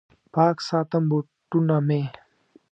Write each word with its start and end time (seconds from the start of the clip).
پاک 0.33 0.57
ساتم 0.67 1.03
بوټونه 1.09 1.75
مې 1.87 2.01